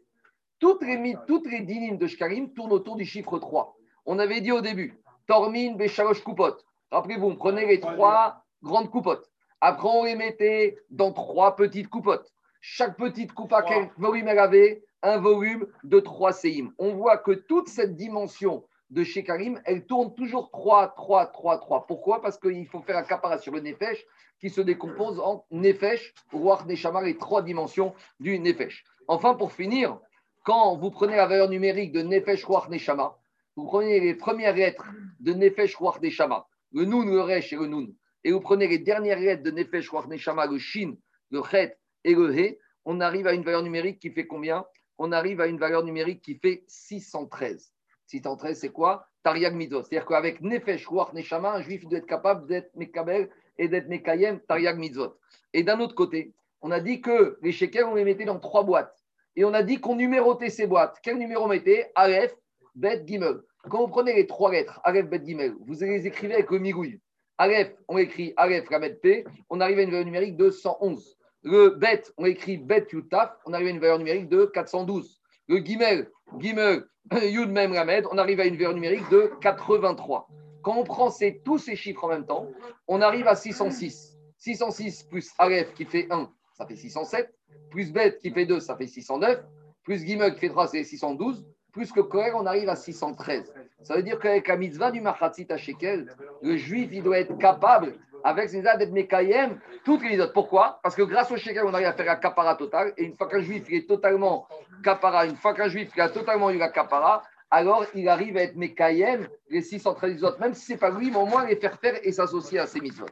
[0.63, 3.76] toutes les, toutes les dynimes de Shekarim tournent autour du chiffre 3.
[4.06, 4.97] On avait dit au début,
[5.28, 6.56] Tormin, Beshalosh, Kupot.
[6.89, 9.30] Rappelez-vous, prenez les trois grandes coupotes.
[9.60, 12.32] Après, on les mettait dans trois petites coupotes.
[12.62, 14.86] Chaque petite coupe, à quel volume elle avait?
[15.02, 16.71] Un volume de 3 séim.
[16.78, 21.58] On voit que toute cette dimension de chez Karim, elle tourne toujours 3, 3, 3,
[21.58, 21.88] 3.
[21.88, 22.21] Pourquoi?
[22.21, 24.06] Parce qu'il faut faire un capara sur le Nefesh
[24.39, 28.86] qui se décompose en Nefesh, Ruach, Neshama, les trois dimensions du Nefesh.
[29.10, 29.99] Enfin, pour finir,
[30.43, 33.17] quand vous prenez la valeur numérique de Nefesh, Ruach, Neshama,
[33.56, 34.86] vous prenez les premières lettres
[35.19, 37.88] de Nefesh, Ruach, Neshama, le Nun, le Resh et le Nun,
[38.23, 40.95] et vous prenez les dernières lettres de Nefesh, Ruach, Neshama, le Shin,
[41.32, 44.65] le Chet et le He, on arrive à une valeur numérique qui fait combien?
[44.97, 47.73] On arrive à une valeur numérique qui fait 613.
[48.08, 49.08] 613, c'est quoi?
[49.23, 49.84] Tariag Mitzvot.
[49.84, 54.41] C'est-à-dire qu'avec Nefesh, Ruach, Neshama, un juif doit être capable d'être Mekabel et d'être Mekayem,
[54.41, 55.17] Tariag Mitzvot.
[55.53, 58.63] Et d'un autre côté, on a dit que les shekels, on les mettait dans trois
[58.63, 59.03] boîtes.
[59.36, 60.98] Et on a dit qu'on numérotait ces boîtes.
[61.02, 61.91] Quel numéro on mettait?
[61.96, 62.36] Aleph,
[62.76, 63.41] Bet, Gimel.
[63.69, 67.00] Quand vous prenez les trois lettres, Aleph, Bet, Gimel, vous les écrivez avec le migouille.
[67.38, 71.17] Aleph, on écrit Aleph, Ramet P, on arrive à une valeur numérique de 111.
[71.43, 75.19] Le Bet, on écrit Bet, Yutaf, on arrive à une valeur numérique de 412.
[75.48, 76.86] Le Gimel, Gimel,
[77.22, 80.30] Yud Mem Ramed, on arrive à une valeur numérique de 83.
[80.62, 81.12] Quand on prend
[81.43, 82.48] tous ces chiffres en même temps,
[82.88, 84.15] on arrive à 606.
[84.38, 86.32] 606 plus Aleph qui fait 1,
[86.63, 87.34] ça fait 607.
[87.69, 89.43] Plus Bet qui fait 2, ça fait 609.
[89.84, 93.52] Plus Gimel qui fait 3, c'est 612 plus que Kohen, on arrive à 613.
[93.82, 97.36] Ça veut dire qu'avec la mitzvah du Machatzit à Shekel, le juif, il doit être
[97.39, 100.34] capable, avec ses d'être Mekayem, toutes les autres.
[100.34, 100.80] Pourquoi?
[100.84, 102.93] Parce que grâce au Shekel, on arrive à faire la kapara totale.
[102.97, 104.47] Et une fois qu'un juif il est totalement
[104.84, 108.43] kapara, une fois qu'un juif il a totalement eu la kapara, alors il arrive à
[108.43, 111.56] être Mekayem, les 613 autres, même si ce n'est pas lui, mais au moins les
[111.56, 113.08] faire faire et s'associer à ces mitzvot.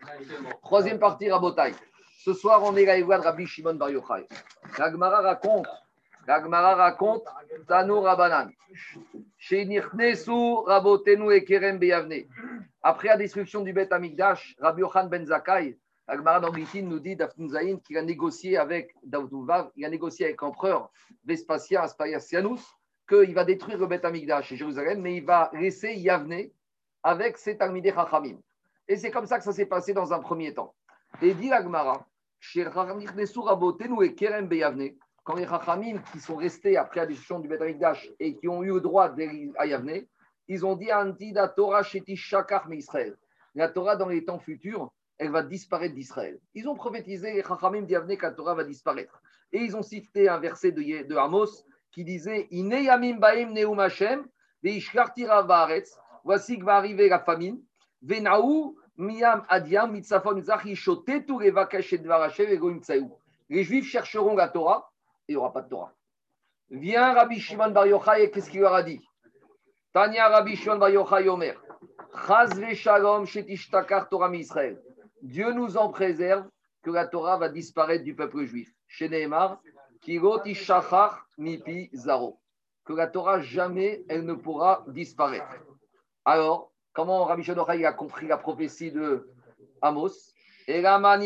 [0.61, 1.73] Troisième partie, Rabotai.
[2.23, 4.27] Ce soir, on est là, de Rabbi Shimon Bar Yochai.
[4.77, 5.65] La Gemara raconte
[6.27, 7.25] L'Agmara raconte
[7.67, 8.51] Tanu Rabanan.
[10.67, 12.27] Rabotenu et Kerem Beyavne.
[12.83, 17.79] Après la destruction du Beth Amikdash, Rabbi Yochan Ben Zakai, l'Agmara d'Anglitin nous dit Zayin
[17.79, 20.91] qu'il a négocié avec Vav, il a négocié avec l'empereur
[21.25, 22.61] Vespasien Aspasianus
[23.09, 26.51] qu'il va détruire le Beth Amikdash et Jérusalem, mais il va laisser Yavne
[27.01, 28.37] avec ses Talmidei Chachamim.
[28.87, 30.75] Et c'est comme ça que ça s'est passé dans un premier temps.
[31.19, 32.05] Et dit l'Agmara,
[35.23, 37.61] Quand les Chachamim qui sont restés après la destruction du Beth
[38.19, 39.13] et qui ont eu le droit
[39.57, 40.05] à Yavne,
[40.47, 43.15] ils ont dit Anti la Torah sheti shakar Israël.
[43.53, 46.39] La Torah dans les temps futurs, elle va disparaître d'Israël.
[46.55, 49.21] Ils ont prophétisé les Chachamim d'Yavne que la Torah va disparaître.
[49.53, 54.25] Et ils ont cité un verset de, de Amos qui disait Ine baim neum Hashem
[54.63, 55.25] veishkarti
[56.23, 57.61] Voici que va arriver la famine.
[58.01, 60.35] Venaou Miam Adiam Mitzafon
[63.49, 64.91] Les Juifs chercheront la Torah
[65.27, 65.91] et il n'y aura pas de Torah.
[66.69, 69.01] Vient Rabbi Shimon Bar Yochai et qu'est-ce qu'il leur a dit?
[69.91, 71.59] Tania Rabbi Shimon Bar Yochai Omer.
[72.75, 74.79] Shalom Shetishtakar Torah Israël.
[75.23, 76.47] Dieu nous en préserve
[76.83, 78.71] que la Torah va disparaître du peuple juif.
[78.87, 79.59] Chez Nehemar,
[80.01, 82.39] Kirot Ishachar Mipi Zaro.
[82.85, 85.55] Que la Torah jamais elle ne pourra disparaître.
[86.23, 89.29] Alors, comment Rabbi Shimon a compris la prophétie de
[89.81, 90.33] Amos?
[90.67, 91.17] Il a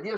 [0.00, 0.10] dit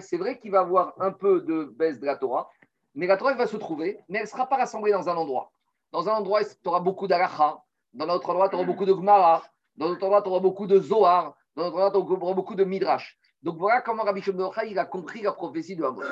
[0.00, 2.50] c'est vrai qu'il va avoir un peu de baisse de la Torah,
[2.94, 5.52] mais la Torah va se trouver, mais elle ne sera pas rassemblée dans un endroit.
[5.92, 7.58] Dans un endroit, tu auras beaucoup d'Alacha,
[7.92, 9.44] dans un autre endroit, tu auras beaucoup de Gmara,
[9.76, 12.34] dans un autre endroit, tu auras beaucoup de Zohar, dans un autre endroit, tu auras
[12.34, 13.18] beaucoup de Midrash.
[13.42, 16.02] Donc voilà comment Rabbi Shimon a compris la prophétie de Amos.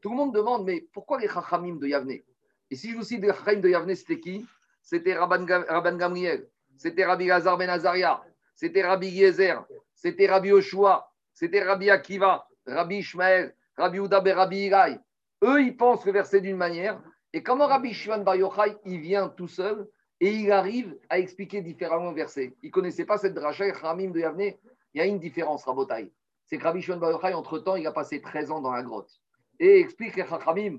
[0.00, 2.20] Tout le monde demande, mais pourquoi les Chachamim de Yavne?
[2.70, 4.46] Et si je vous cite les Chachamim de Yavne, c'était qui?
[4.82, 8.22] C'était Rabban, Gamriel, c'était Rabbi Lazar Ben Azaria,
[8.54, 14.66] c'était Rabbi Yezer, c'était Rabbi Oshua, c'était Rabbi Akiva, Rabbi Ishmael, Rabbi Uda ben Rabbi
[14.66, 14.98] Irai.
[15.42, 17.00] Eux, ils pensent le verset d'une manière.
[17.32, 19.86] Et comment Rabbi Shimon Bar Yochai, il vient tout seul
[20.20, 22.54] et il arrive à expliquer différemment le verset?
[22.62, 24.54] Il ne connaissait pas cette dracha, Ramim de Yavne.
[24.94, 26.10] Il y a une différence, Rabotai.
[26.46, 29.10] C'est que Rabbi Shimon Bar Yochai, entre-temps, il a passé 13 ans dans la grotte.
[29.58, 30.78] Et explique les Ramim,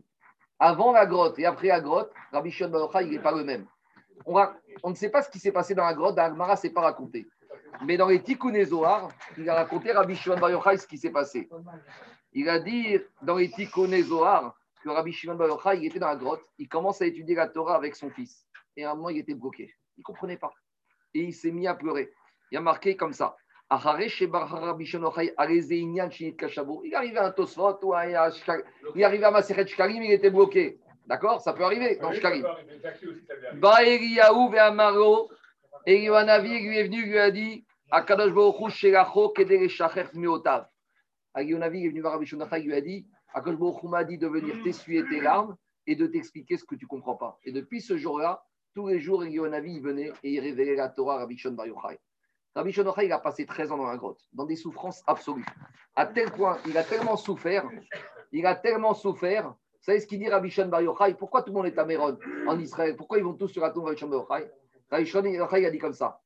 [0.59, 3.43] avant la grotte et après la grotte, Rabbi Shimon Bar Yochai, il n'est pas le
[3.43, 3.65] même.
[4.25, 6.81] On, ne sait pas ce qui s'est passé dans la grotte, dans Agmara, n'est pas
[6.81, 7.27] raconté.
[7.85, 11.11] Mais dans les Tikkun Zohar, il a raconté Rabbi Shimon Bar Yochai ce qui s'est
[11.11, 11.47] passé.
[12.33, 16.07] Il a dit dans les Tikkun Zohar que Rabbi Shimon Bar Yochai, il était dans
[16.07, 18.45] la grotte, il commence à étudier la Torah avec son fils.
[18.75, 19.73] Et à un moment, il était bloqué.
[19.97, 20.53] Il ne comprenait pas.
[21.13, 22.11] Et il s'est mis à pleurer.
[22.51, 23.35] Il a marqué comme ça.
[23.69, 23.75] Il
[26.95, 27.93] arrivait à Tosfot, ou
[28.95, 30.79] il arrivait à Maseret Shkalim, il était bloqué.
[31.05, 32.45] D'accord Ça peut arriver dans Shkalim.
[33.55, 35.29] Ba Eliyahu ve Amaro,
[35.85, 40.67] Eliyahu lui est venu, lui a dit Akadosh Baruch Shelacho Kedere Shacher Miotav.
[41.35, 44.63] Eliyahu est venu voir Rabbi Shonachai, lui a dit Akadosh Baruch m'a dit de venir
[44.63, 47.37] t'essuyer tes larmes et de t'expliquer ce que tu ne comprends pas.
[47.43, 49.41] Et depuis ce jour-là, tous les jours, il
[49.81, 51.99] venait et il révélait la Torah à Rabbi Shon Bar Yochai.
[52.57, 55.45] Rabbi Shon il a passé 13 ans dans la grotte, dans des souffrances absolues.
[55.95, 57.69] À tel point, il a tellement souffert,
[58.31, 59.49] il a tellement souffert.
[59.49, 61.13] Vous savez ce qu'il dit Rabbi Shon Bar Yochai?
[61.13, 62.17] Pourquoi tout le monde est à Méron
[62.47, 62.95] en Israël?
[62.95, 65.59] Pourquoi ils vont tous sur la tombe de Rabbi Shon Bar Yochai?
[65.61, 66.19] Il a dit comme ça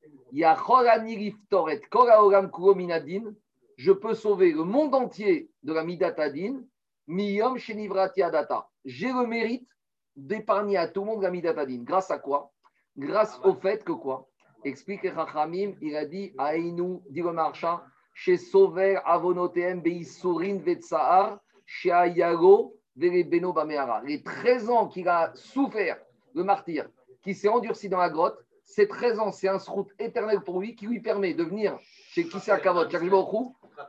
[3.76, 6.62] je peux sauver le monde entier de la Midatadin,
[7.08, 8.70] Miyom Shenivrati Adata.
[8.86, 9.68] J'ai le mérite
[10.16, 11.82] d'épargner à tout le monde la Midatadin.
[11.82, 12.52] Grâce à quoi?
[12.96, 14.30] Grâce au fait que quoi?
[14.64, 17.80] Explique Rachamim, il a dit Aïnou, dit le marchand,
[18.14, 24.02] chez Sauver Avonotem Beisurin Vetsaar, chez Ayago, Beno Bameara.
[24.04, 25.98] Les 13 ans qu'il a souffert,
[26.34, 26.88] le martyr,
[27.22, 30.76] qui s'est endurci dans la grotte, ces 13 ans, c'est un route éternel pour lui
[30.76, 32.88] qui lui permet de venir chez Kissa Kavod,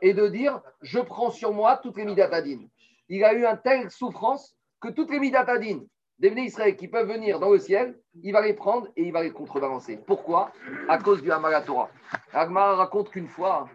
[0.02, 2.68] et de dire Je prends sur moi toutes les midatadines.
[3.08, 5.86] Il a eu une telle souffrance que toutes les midatadines
[6.18, 9.22] des Israël qui peuvent venir dans le ciel, il va les prendre et il va
[9.22, 9.98] les contrebalancer.
[10.06, 10.52] Pourquoi?
[10.88, 11.90] À cause du Hamalatora.
[12.32, 13.68] Agmara raconte qu'une fois,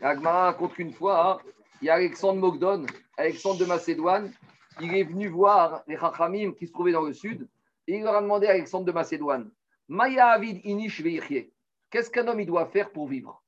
[0.00, 1.40] Agmara raconte qu'une fois,
[1.80, 4.32] il y a Alexandre Mogdon, Alexandre de Macédoine,
[4.80, 7.48] il est venu voir les Chachamim qui se trouvaient dans le sud,
[7.86, 9.50] et il leur a demandé à Alexandre de Macédoine
[9.88, 11.02] Maya Avid Inish
[11.90, 13.42] Qu'est-ce qu'un homme il doit faire pour vivre?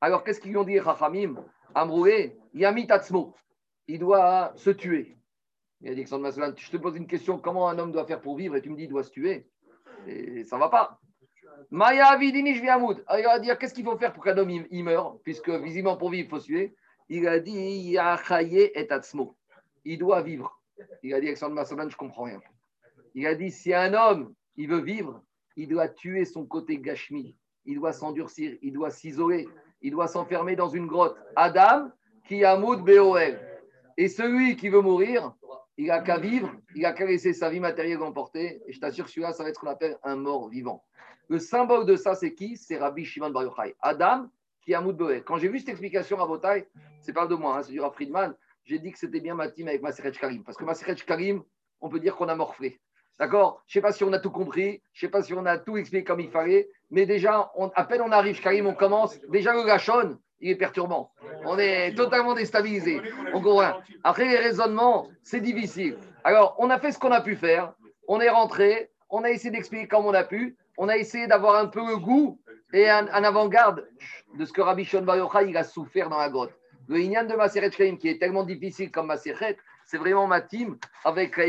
[0.00, 1.42] Alors, qu'est-ce qu'ils lui ont dit, Chachamim?
[1.74, 3.34] Amroué, Yamit Atzmo.
[3.88, 5.16] Il doit se tuer.
[5.82, 8.56] Il a dit, je te pose une question comment un homme doit faire pour vivre?
[8.56, 9.48] Et tu me dis il doit se tuer
[10.06, 11.00] et Ça ne va pas.
[11.70, 14.84] Maya Avid Inish Alors, il va dire qu'est-ce qu'il faut faire pour qu'un homme il
[14.84, 15.18] meure?
[15.24, 16.74] Puisque visiblement pour vivre, il faut se tuer.
[17.08, 17.96] Il a dit.
[19.84, 20.60] Il doit vivre.
[21.02, 22.40] Il a dit, Alexandre Massalan, je comprends rien.
[23.14, 25.22] Il a dit si un homme, il veut vivre,
[25.56, 29.48] il doit tuer son côté gashmi, il doit s'endurcir, il doit s'isoler,
[29.82, 31.16] il doit s'enfermer dans une grotte.
[31.36, 31.90] Adam,
[32.26, 33.40] qui a moud Beoel.
[33.96, 35.34] Et celui qui veut mourir,
[35.80, 38.60] il n'a qu'à vivre, il n'a qu'à laisser sa vie matérielle emporter.
[38.66, 40.84] Et je t'assure celui-là, ça va être ce qu'on appelle un mort vivant.
[41.28, 42.58] Le symbole de ça, c'est qui?
[42.58, 43.74] C'est Rabbi Shimon Bar Yochai.
[43.80, 44.28] Adam,
[44.60, 45.24] qui a moud Beoel.
[45.24, 46.66] Quand j'ai vu cette explication à Botaï,
[47.00, 49.68] c'est pas de moi, hein, c'est du Friedman, j'ai dit que c'était bien ma team
[49.68, 50.44] avec Maseret Karim.
[50.44, 51.42] Parce que Maseret Karim,
[51.80, 52.78] on peut dire qu'on a morflé.
[53.18, 53.62] D'accord?
[53.66, 55.46] Je ne sais pas si on a tout compris, je ne sais pas si on
[55.46, 59.18] a tout expliqué comme il fallait, mais déjà, à peine on arrive, Karim, on commence,
[59.30, 61.12] déjà le gachon, il est perturbant.
[61.44, 63.00] On est totalement déstabilisé.
[63.34, 63.42] On
[64.04, 65.96] Après, les raisonnements, c'est difficile.
[66.24, 67.72] Alors, on a fait ce qu'on a pu faire,
[68.08, 71.56] on est rentré, on a essayé d'expliquer comme on a pu, on a essayé d'avoir
[71.56, 72.40] un peu le goût
[72.72, 73.86] et un, avant-garde
[74.38, 76.52] de ce que Rabbi Shon Bar il a souffert dans la grotte.
[76.88, 80.76] Le Inyan de Maseret Karim, qui est tellement difficile comme Maseret, c'est vraiment ma team
[81.04, 81.46] avec la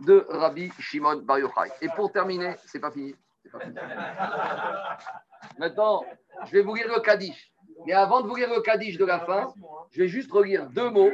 [0.00, 1.70] de Rabbi Shimon Bar Yochai.
[1.82, 3.14] Et pour terminer, c'est pas fini.
[3.52, 3.74] Pas fini.
[5.58, 6.04] Maintenant,
[6.46, 7.52] je vais vous lire le Kaddish.
[7.86, 9.54] Mais avant de vous lire le Kaddish de la fin,
[9.92, 11.12] je vais juste relire deux mots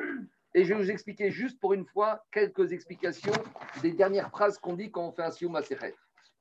[0.55, 3.35] et je vais vous expliquer juste pour une fois quelques explications
[3.83, 5.61] des dernières phrases qu'on dit quand on fait un Sioum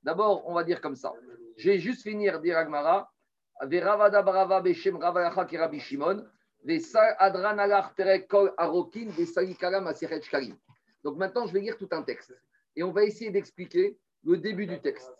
[0.04, 1.12] D'abord, on va dire comme ça.
[1.58, 3.12] Je vais juste finir dire Agmara.
[3.64, 4.98] Veravada barava beshem.
[7.20, 7.58] Adran
[8.58, 9.10] arokin
[10.22, 10.58] shkalim.
[11.04, 12.34] Donc maintenant, je vais lire tout un texte.
[12.78, 15.12] Et on va essayer d'expliquer le début du texte.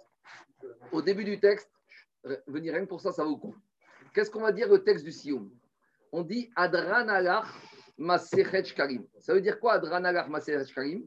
[0.94, 1.70] Au début du texte,
[2.48, 3.56] venir rien pour ça, ça vaut le coup.
[4.14, 5.50] Qu'est-ce qu'on va dire le texte du Sioum
[6.12, 7.48] On dit Adran alach
[7.98, 9.06] masechet shkalim.
[9.20, 11.04] Ça veut dire quoi Adran alach masechet shkalim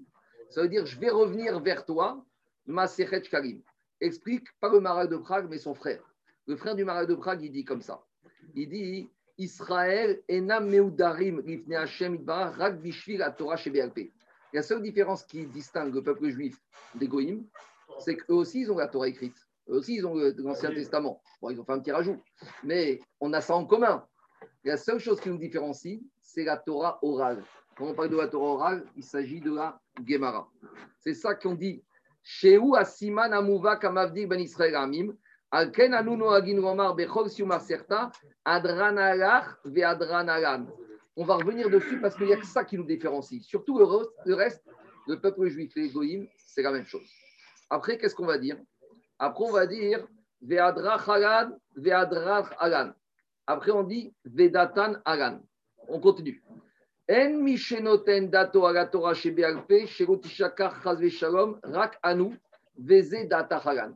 [0.50, 2.24] Ça veut dire je vais revenir vers toi
[2.66, 3.62] masechet shkalim.
[4.00, 6.02] Explique pas le maral de Prague, mais son frère.
[6.46, 8.04] Le frère du maral de Prague, il dit comme ça.
[8.54, 13.56] Il dit Israël enam meudarim lifne Hashem rak bishvil Torah
[14.52, 16.56] La seule différence qui distingue le peuple juif
[16.94, 17.46] des goïms,
[17.98, 19.36] c'est qu'eux aussi, ils ont la Torah écrite.
[19.68, 21.20] Eux aussi, ils ont l'Ancien Testament.
[21.40, 22.22] Bon, ils ont fait un petit rajout.
[22.62, 24.04] Mais on a ça en commun.
[24.64, 27.42] La seule chose qui nous différencie, c'est la Torah orale.
[27.76, 30.48] Quand on parle de la Torah orale, il s'agit de la Gemara.
[31.00, 31.82] C'est ça qu'on dit.
[32.22, 35.14] Sheu asiman amuva kamavdik ben Israël amim.
[35.50, 38.10] Alken anuno agin romar bechol siumar serta
[38.44, 40.66] adranalach ve adranalan.
[41.16, 43.42] On va revenir dessus parce qu'il n'y a que ça qui nous différencie.
[43.44, 44.64] Surtout le reste,
[45.06, 47.08] le peuple juif, les goïms, c'est la même chose.
[47.70, 48.56] Après, qu'est-ce qu'on va dire?
[49.18, 50.06] Après, on va dire
[50.42, 52.92] Ve'adrach alan, Ve'adrach alan.
[53.46, 55.40] Après, on dit Vedatan alan.
[55.88, 56.42] On continue.
[57.10, 58.62] En mishenoten dato
[60.82, 62.38] chazve shalom, rak anu,
[62.78, 63.94] veze data halan.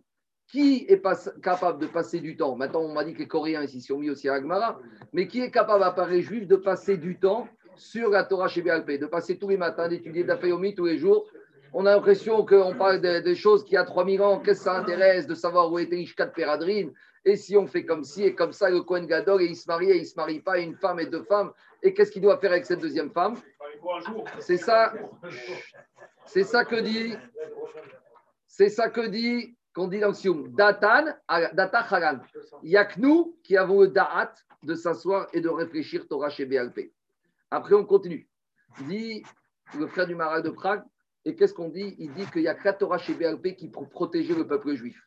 [0.51, 1.03] Qui est
[1.43, 2.57] capable de passer du temps?
[2.57, 4.79] Maintenant, on m'a dit que les Coréens ici sont mis aussi à Agmara,
[5.13, 8.63] mais qui est capable, à Paris juif, de passer du temps sur la Torah chez
[8.63, 11.29] de passer tous les matins, d'étudier Dafayomi tous les jours,
[11.73, 15.27] on a l'impression qu'on parle des choses qui, a 3000 ans, qu'est-ce que ça intéresse
[15.27, 16.93] de savoir où était Ishkat Peradrine?
[17.25, 19.69] Et si on fait comme ci et comme ça, le Kohen Gadol, et il se
[19.69, 21.53] marie et il ne se marie pas, une femme et deux femmes,
[21.83, 23.37] et qu'est-ce qu'il doit faire avec cette deuxième femme?
[24.39, 24.95] C'est ça,
[26.25, 27.15] c'est ça que dit,
[28.47, 31.05] c'est ça que dit, qu'on dit dans le Datan,
[31.53, 32.19] Data Haran.
[32.63, 36.31] Il n'y a que nous qui avons le Da'at de s'asseoir et de réfléchir Torah
[36.31, 36.93] chez BLP.
[37.51, 38.29] Après, on continue.
[38.87, 39.23] Dit
[39.79, 40.83] le frère du Maral de Prague,
[41.25, 41.95] et qu'est-ce qu'on dit?
[41.99, 45.01] Il dit qu'il y a quatre Torah chez BLP qui protéger le peuple juif.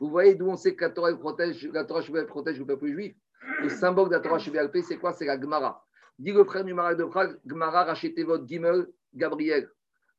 [0.00, 3.14] Vous voyez d'où on sait que la Torah protège, la protège le peuple juif?
[3.62, 5.12] Le symbole de la Torah chez BLP, c'est quoi?
[5.12, 5.84] C'est la Gemara.
[6.18, 9.70] Dit le frère du Marais de Prague, Gemara, rachetez votre Gimel, Gabriel,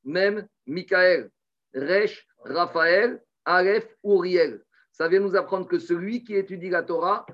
[0.06, 1.30] même Michael,
[1.74, 4.64] Resh, Raphaël, Aleph, Uriel.
[4.92, 7.26] Ça vient nous apprendre que celui qui étudie la Torah,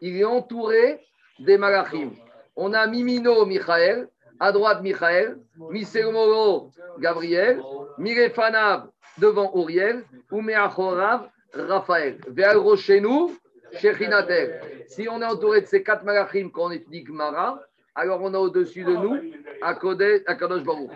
[0.00, 1.00] il est entouré
[1.38, 2.10] des malachim.
[2.54, 4.08] On a Mimino, Michael,
[4.42, 5.38] à droite, Michael.
[5.70, 7.62] Misermoro, Gabriel.
[7.96, 10.04] Mirefanav, devant Uriel.
[10.32, 12.18] Umeachorav, Raphaël.
[12.26, 13.36] Vers Rochenou,
[13.74, 14.84] Shechinatel.
[14.88, 17.60] Si on est entouré de ces quatre malachim quand on étudie Gmara,
[17.94, 19.16] alors on a au-dessus de nous
[19.62, 20.90] Akadosh Baruch.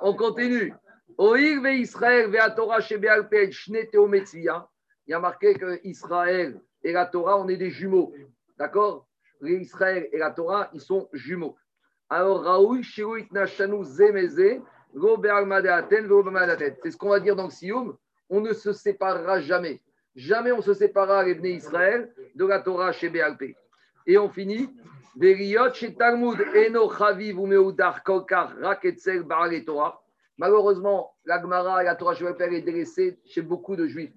[0.00, 0.72] On continue.
[1.18, 2.78] Oir ve Israël ve Torah
[4.08, 4.66] metzia.
[5.06, 8.14] Il y a marqué que Israël et la Torah, on est des jumeaux.
[8.58, 9.06] D'accord?
[9.42, 11.54] Israël et la Torah, ils sont jumeaux.
[12.08, 12.84] Alors, Raoui,
[13.32, 14.60] Nashanu, Zemeze, c'est
[16.90, 17.96] ce qu'on va dire dans le Sioum.
[18.30, 19.80] On ne se séparera jamais.
[20.14, 23.56] Jamais on se séparera, les Israël, de la Torah chez BLP.
[24.06, 24.70] Et on finit.
[30.38, 34.12] Malheureusement, la Gemara et la Torah chez BLP est délaissée chez beaucoup de juifs.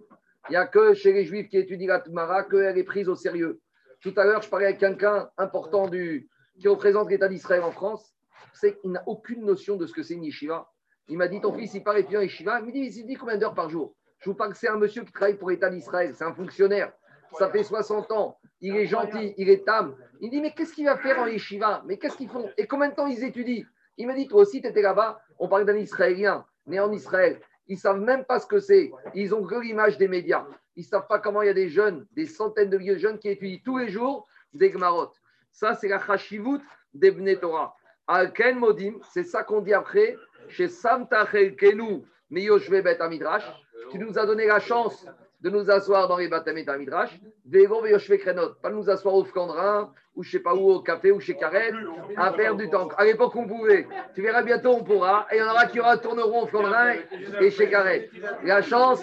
[0.50, 3.16] Il n'y a que chez les juifs qui étudient la Gemara qu'elle est prise au
[3.16, 3.60] sérieux.
[4.02, 8.14] Tout à l'heure, je parlais avec quelqu'un important du, qui représente l'État d'Israël en France,
[8.54, 10.70] c'est qu'il n'a aucune notion de ce que c'est une yeshiva.
[11.08, 12.60] Il m'a dit, ton fils, il part étudiant yeshiva.
[12.60, 13.96] Il me dit, il dit combien d'heures par jour?
[14.20, 16.92] Je vous parle que c'est un monsieur qui travaille pour l'État d'Israël, c'est un fonctionnaire.
[17.38, 19.96] Ça fait 60 ans, il est gentil, il est tam.
[20.20, 21.84] Il dit, mais qu'est-ce qu'il va faire en yeshiva?
[21.86, 22.50] Mais qu'est-ce qu'ils font?
[22.58, 23.66] Et combien de temps ils étudient?
[23.98, 27.40] Il m'a dit, toi aussi, tu étais là-bas, on parle d'un Israélien, né en Israël.
[27.68, 28.92] Ils ne savent même pas ce que c'est.
[29.14, 30.46] Ils ont que l'image des médias.
[30.76, 33.20] Ils ne savent pas comment il y a des jeunes, des centaines de vieux jeunes
[33.20, 35.12] qui étudient tous les jours des Gmarot.
[35.60, 36.62] Ça, c'est la chashivut
[36.94, 37.76] d'Ebne Torah.
[38.08, 40.16] Alken Modim, c'est ça qu'on dit après,
[40.48, 43.44] chez Samtachel Kenu, Miyoshve Bet Amidrash.
[43.92, 45.06] Tu nous as donné la chance
[45.42, 47.20] de nous asseoir dans les bâtiments et Midrash.
[47.46, 51.20] Vego Krenot, pas nous asseoir au Flandrin, ou je sais pas où, au café, ou
[51.20, 51.74] chez Karet,
[52.16, 52.88] à faire du temps.
[52.96, 53.86] À l'époque, on pouvait.
[54.16, 55.28] Tu verras bientôt, on pourra.
[55.30, 56.94] Et il y en aura qui retourneront au Flandrin
[57.42, 58.10] et chez Karet.
[58.46, 59.02] La chance,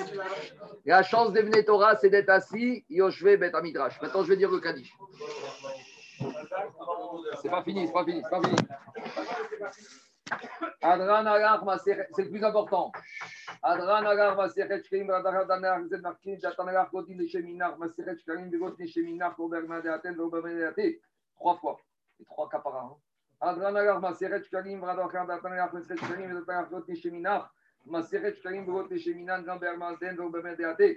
[0.87, 4.01] la chance d'Ebne Torah, c'est d'être assis, Yoshve Bet Amidrash.
[4.01, 4.97] Maintenant, je vais dire le Kaddish.
[6.19, 8.57] C'est pas fini, c'est pas fini, c'est pas fini.
[10.83, 12.93] Adran Agar c'est le plus important.
[13.63, 18.79] Adran Agar Maseret Shkeim Radar Danar Zed Markin Jatan Agar Godin Nesheminar Maseret Shkeim Begot
[18.79, 20.73] Nesheminar Koberma de Aten Vobamene
[21.37, 21.79] Trois fois.
[22.19, 22.97] Les trois caparas.
[23.41, 27.51] Adran Agar Maseret Shkeim Radar Datan Agar Maseret Shkeim Jatan Agar Godin Nesheminar
[27.87, 30.97] Maseret Shkeim Begot Nesheminar Koberma de Aten Vobamene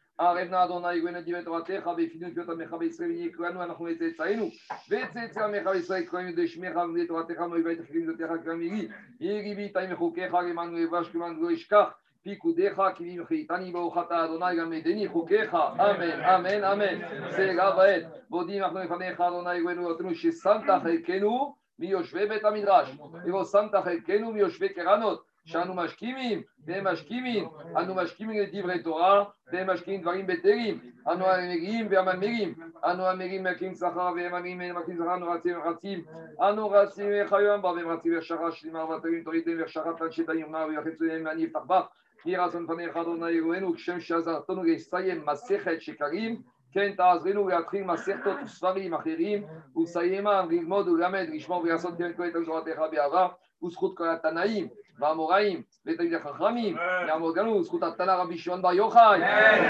[0.21, 4.49] ערבנה אדוני גוינה דיבת תורתך ואפינו פיות עמך בישראל ונהיה כולנו אנחנו וצאצאינו
[4.89, 8.87] וצאצא עמך בישראל כהנים דשמך ובני תורתך מאויבי תחלים זאתך כמילי
[9.19, 14.73] יהי ביתי מחוקיך למען לא יבש למען לא ישכח פיקודיך כי ממחיתני ברוכת אדוני גם
[14.73, 20.69] עדני חוקיך אמן אמן אמן זה גב העת ועודים אנחנו לפניך אדוני גוינו אותנו ששמת
[20.83, 28.83] חלקנו מיושבי בית המדרש ושמת חלקנו מיושבי קרנות שאנו משכימים והם משכימים, אנו משכימים לדברי
[28.83, 30.79] תורה והם משכימים דברים בטלים,
[31.11, 32.53] אנו המגיעים והממירים,
[32.85, 36.03] אנו הממירים מקים שכר והם הממירים מקים שכר, אנו רצים ורצים,
[36.41, 41.25] אנו רצים וחיים בה והם רצים ושרה שלמה ותרים תוריתם ושרת אנשי נא ויחצו להם
[41.25, 41.81] ואני אפתח בה.
[42.25, 46.41] יהי רצון פניך אדוני אלוהינו כשם שעזרתנו לסיים מסכת שקרים
[46.73, 49.43] כן תעזרנו להתחיל מסכתות וספרים אחרים
[49.75, 53.27] ולסיימם ללמוד וללמד לשמור ולעשות כן כל תורתך באהבה
[53.63, 54.67] וזכות כל התנאים
[54.98, 56.76] והאמוראים ותלמידי החכמים,
[57.08, 59.20] יעמוד לנו זכות התנא רבי שמעון בר יוחאי,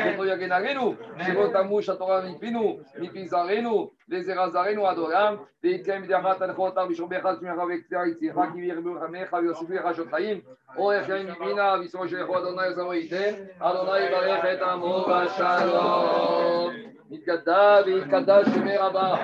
[0.08, 0.94] זכותו יגן עלינו,
[1.26, 6.88] שבו תמו שהתורה מפינו, מפי זרענו וזרע זרענו עד עולם, ויתקיים בידי אחת תנחו אותם
[6.90, 10.40] בשומך שמך וקציעה יציאך כי ירבו חמך ויוסיפו לך שעות חיים,
[10.76, 16.74] אורך יין מבינה וישמו שלכו אדוני עזרו ייתן, אדוני יברך את עמו בשלום.
[17.10, 19.16] יתגדע ויתקדש שמי רבה,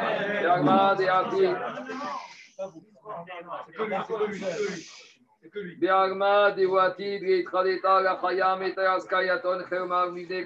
[0.42, 1.48] והגמרא דעתי.
[5.79, 10.45] Biagma, Diwati, Gitradeta, la Chaya, Metayas, Kayaton, Hermar, Mide,